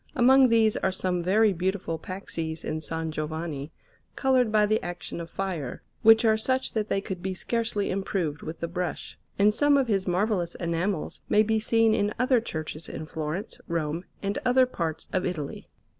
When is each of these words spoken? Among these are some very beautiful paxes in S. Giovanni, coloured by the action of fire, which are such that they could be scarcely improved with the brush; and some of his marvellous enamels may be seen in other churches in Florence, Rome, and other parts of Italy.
Among 0.15 0.49
these 0.49 0.75
are 0.77 0.91
some 0.91 1.21
very 1.21 1.53
beautiful 1.53 1.99
paxes 1.99 2.63
in 2.65 2.77
S. 2.77 2.91
Giovanni, 3.13 3.71
coloured 4.15 4.51
by 4.51 4.65
the 4.65 4.83
action 4.83 5.21
of 5.21 5.29
fire, 5.29 5.83
which 6.01 6.25
are 6.25 6.37
such 6.37 6.73
that 6.73 6.89
they 6.89 7.01
could 7.01 7.21
be 7.21 7.35
scarcely 7.35 7.91
improved 7.91 8.41
with 8.41 8.61
the 8.61 8.67
brush; 8.67 9.15
and 9.37 9.53
some 9.53 9.77
of 9.77 9.87
his 9.89 10.07
marvellous 10.07 10.55
enamels 10.55 11.21
may 11.29 11.43
be 11.43 11.59
seen 11.59 11.93
in 11.93 12.15
other 12.17 12.41
churches 12.41 12.89
in 12.89 13.05
Florence, 13.05 13.59
Rome, 13.67 14.05
and 14.23 14.39
other 14.43 14.65
parts 14.65 15.05
of 15.13 15.23
Italy. 15.23 15.69